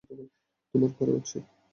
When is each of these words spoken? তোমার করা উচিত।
তোমার 0.75 0.91
করা 0.97 1.13
উচিত। 1.13 1.43